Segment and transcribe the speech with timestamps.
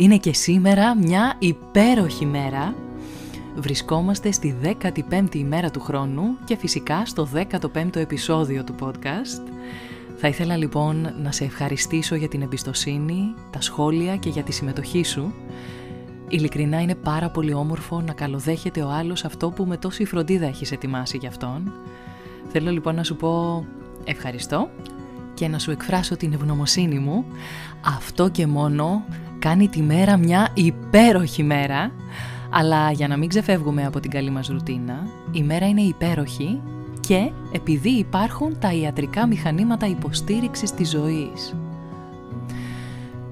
[0.00, 2.74] Είναι και σήμερα μια υπέροχη μέρα.
[3.54, 9.50] Βρισκόμαστε στη 15η ημέρα του χρόνου και φυσικά στο 15ο επεισόδιο του podcast.
[10.16, 15.02] Θα ήθελα λοιπόν να σε ευχαριστήσω για την εμπιστοσύνη, τα σχόλια και για τη συμμετοχή
[15.02, 15.34] σου.
[16.28, 20.72] Ειλικρινά είναι πάρα πολύ όμορφο να καλοδέχεται ο άλλος αυτό που με τόση φροντίδα έχεις
[20.72, 21.72] ετοιμάσει για αυτόν.
[22.48, 23.64] Θέλω λοιπόν να σου πω
[24.04, 24.68] ευχαριστώ
[25.40, 27.24] και να σου εκφράσω την ευγνωμοσύνη μου.
[27.80, 29.04] Αυτό και μόνο
[29.38, 31.92] κάνει τη μέρα μια υπέροχη μέρα.
[32.50, 36.60] Αλλά για να μην ξεφεύγουμε από την καλή μας ρουτίνα, η μέρα είναι υπέροχη
[37.00, 41.54] και επειδή υπάρχουν τα ιατρικά μηχανήματα υποστήριξης της ζωής.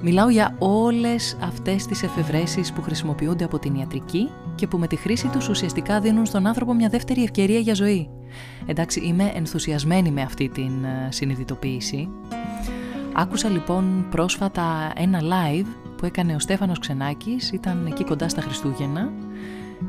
[0.01, 4.97] Μιλάω για όλες αυτές τις εφευρέσεις που χρησιμοποιούνται από την ιατρική και που με τη
[4.97, 8.11] χρήση τους ουσιαστικά δίνουν στον άνθρωπο μια δεύτερη ευκαιρία για ζωή.
[8.67, 12.09] Εντάξει, είμαι ενθουσιασμένη με αυτή την ε, συνειδητοποίηση.
[13.13, 19.13] Άκουσα λοιπόν πρόσφατα ένα live που έκανε ο Στέφανος Ξενάκης, ήταν εκεί κοντά στα Χριστούγεννα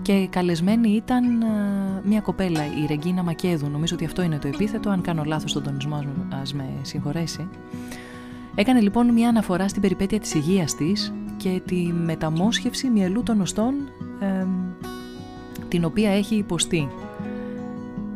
[0.02, 1.46] και καλεσμένη ήταν ε,
[2.04, 5.64] μια κοπέλα, η Ρεγκίνα Μακέδου, νομίζω ότι αυτό είναι το επίθετο, αν κάνω λάθος στον
[5.64, 6.04] τονισμό
[6.42, 7.48] ας με συγχωρέσει.
[8.56, 13.74] Έκανε λοιπόν μια αναφορά στην περιπέτεια της υγείας της και τη μεταμόσχευση μυελού των οστών
[15.68, 16.88] την οποία έχει υποστεί.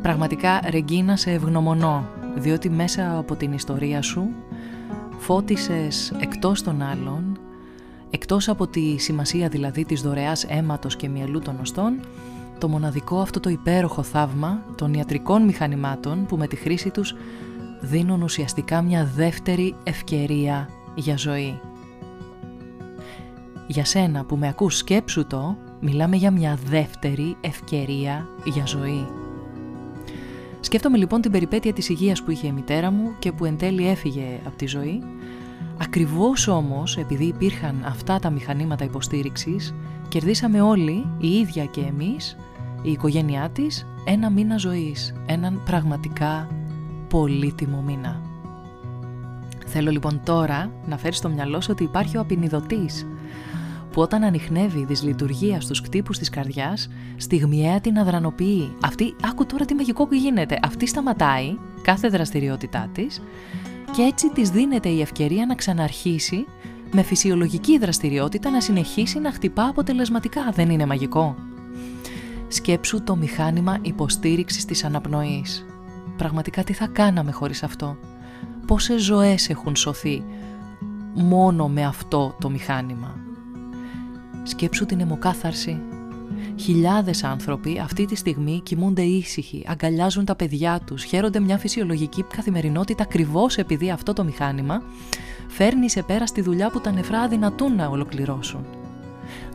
[0.02, 2.06] Πραγματικά Ρεγκίνα σε ευγνωμονώ,
[2.36, 4.28] διότι μέσα από την ιστορία σου
[5.18, 7.38] φώτισες εκτός των άλλων,
[8.10, 12.00] εκτός από τη σημασία δηλαδή της δωρεάς αίματος και μυελού των οστών,
[12.58, 17.14] το μοναδικό αυτό το υπέροχο θαύμα των ιατρικών μηχανημάτων που με τη χρήση τους
[17.84, 21.60] δίνουν ουσιαστικά μια δεύτερη ευκαιρία για ζωή.
[23.66, 29.06] Για σένα που με ακούς σκέψου το, μιλάμε για μια δεύτερη ευκαιρία για ζωή.
[30.60, 33.88] Σκέφτομαι λοιπόν την περιπέτεια της υγείας που είχε η μητέρα μου και που εν τέλει
[33.88, 35.02] έφυγε από τη ζωή.
[35.78, 39.74] Ακριβώς όμως επειδή υπήρχαν αυτά τα μηχανήματα υποστήριξης,
[40.08, 42.36] κερδίσαμε όλοι, η ίδια και εμείς,
[42.82, 46.48] η οικογένειά της, ένα μήνα ζωής, έναν πραγματικά
[47.08, 48.20] πολύτιμο μήνα.
[49.66, 53.06] Θέλω λοιπόν τώρα να φέρεις στο μυαλό σου ότι υπάρχει ο απεινιδωτής,
[53.92, 58.76] που όταν ανοιχνεύει δυσλειτουργία στους κτύπους της καρδιάς, στιγμιαία την αδρανοποιεί.
[58.84, 63.22] Αυτή, άκου τώρα τι μαγικό που γίνεται, αυτή σταματάει κάθε δραστηριότητά της
[63.92, 66.46] και έτσι της δίνεται η ευκαιρία να ξαναρχίσει
[66.92, 70.50] με φυσιολογική δραστηριότητα να συνεχίσει να χτυπά αποτελεσματικά.
[70.54, 71.36] Δεν είναι μαγικό.
[72.48, 75.64] Σκέψου το μηχάνημα υποστήριξης της αναπνοής.
[76.16, 77.96] Πραγματικά τι θα κάναμε χωρίς αυτό;
[78.66, 80.24] Πόσες ζωές έχουν σωθεί
[81.14, 83.14] μόνο με αυτό το μηχάνημα;
[84.42, 85.80] Σκέψου την αιμοκάθαρση.
[86.56, 93.02] Χιλιάδες άνθρωποι αυτή τη στιγμή κοιμούνται ήσυχοι, αγκαλιάζουν τα παιδιά τους, χαίρονται μια φυσιολογική καθημερινότητα
[93.02, 94.82] ακριβώς επειδή αυτό το μηχάνημα
[95.48, 98.64] φέρνει σε πέρα στη δουλειά που τα νεφρά αδυνατούν να ολοκληρώσουν.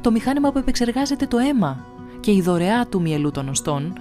[0.02, 1.86] Το μηχάνημα που επεξεργάζεται το αίμα
[2.20, 3.94] και η δωρεά του μυελού των οστών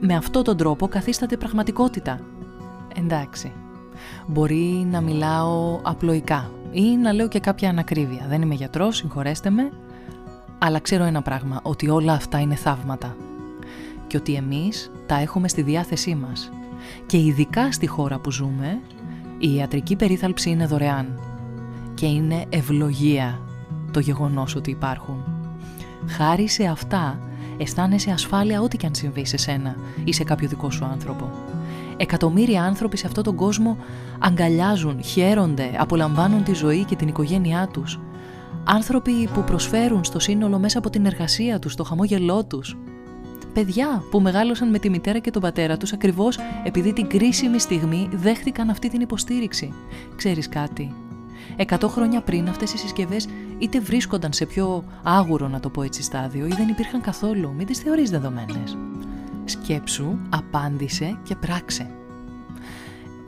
[0.00, 2.20] με αυτόν τον τρόπο καθίσταται πραγματικότητα.
[2.98, 3.52] Εντάξει,
[4.26, 8.26] μπορεί να μιλάω απλοϊκά ή να λέω και κάποια ανακρίβεια.
[8.28, 9.70] Δεν είμαι γιατρός, συγχωρέστε με,
[10.58, 13.16] αλλά ξέρω ένα πράγμα, ότι όλα αυτά είναι θαύματα
[14.06, 16.50] και ότι εμείς τα έχουμε στη διάθεσή μας.
[17.06, 18.80] Και ειδικά στη χώρα που ζούμε,
[19.38, 21.20] η ιατρική περίθαλψη είναι δωρεάν
[21.94, 23.40] και είναι ευλογία
[23.92, 25.24] το γεγονός ότι υπάρχουν.
[26.06, 27.18] Χάρη σε αυτά
[27.58, 31.30] αισθάνεσαι ασφάλεια ό,τι και αν συμβεί σε σένα ή σε κάποιο δικό σου άνθρωπο.
[31.96, 33.76] Εκατομμύρια άνθρωποι σε αυτόν τον κόσμο
[34.18, 37.98] αγκαλιάζουν, χαίρονται, απολαμβάνουν τη ζωή και την οικογένειά τους
[38.70, 42.76] Άνθρωποι που προσφέρουν στο σύνολο μέσα από την εργασία τους, το χαμόγελό τους.
[43.52, 48.08] Παιδιά που μεγάλωσαν με τη μητέρα και τον πατέρα τους ακριβώς επειδή την κρίσιμη στιγμή
[48.12, 49.72] δέχτηκαν αυτή την υποστήριξη.
[50.16, 50.94] Ξέρεις κάτι,
[51.56, 53.28] Εκατό χρόνια πριν αυτές οι συσκευές
[53.58, 57.66] είτε βρίσκονταν σε πιο άγουρο να το πω έτσι στάδιο ή δεν υπήρχαν καθόλου, μην
[57.66, 58.76] τις θεωρείς δεδομένες.
[59.44, 61.90] Σκέψου, απάντησε και πράξε.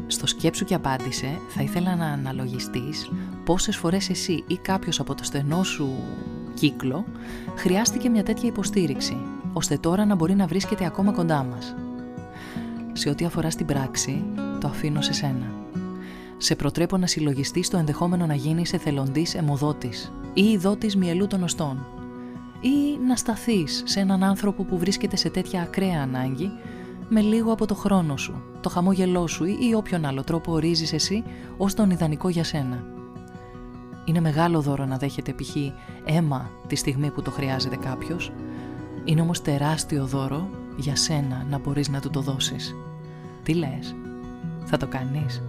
[0.07, 3.11] Στο σκέψου και απάντησε θα ήθελα να αναλογιστείς
[3.45, 5.89] πόσες φορές εσύ ή κάποιος από το στενό σου
[6.55, 7.05] κύκλο
[7.57, 9.17] χρειάστηκε μια τέτοια υποστήριξη,
[9.53, 11.75] ώστε τώρα να μπορεί να βρίσκεται ακόμα κοντά μας.
[12.93, 14.25] Σε ό,τι αφορά στην πράξη,
[14.61, 15.55] το αφήνω σε σένα.
[16.37, 21.87] Σε προτρέπω να συλλογιστείς το ενδεχόμενο να γίνεις εθελοντής αιμοδότης ή ειδότης μυελού των οστών
[22.61, 26.51] ή να σταθείς σε έναν άνθρωπο που βρίσκεται σε τέτοια ακραία ανάγκη
[27.09, 31.25] με λίγο από το χρόνο σου, το χαμόγελό σου ή όποιον άλλο τρόπο ορίζεις εσύ
[31.57, 32.85] ως τον ιδανικό για σένα.
[34.05, 35.57] Είναι μεγάλο δώρο να δέχεται π.χ.
[36.05, 38.33] αίμα τη στιγμή που το χρειάζεται κάποιος.
[39.05, 42.75] Είναι όμως τεράστιο δώρο για σένα να μπορείς να του το δώσεις.
[43.43, 43.95] Τι λες,
[44.65, 45.43] θα το κάνεις;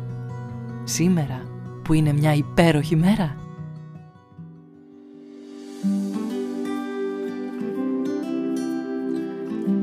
[0.83, 1.41] Σήμερα
[1.81, 3.35] που είναι μια υπέροχη μέρα;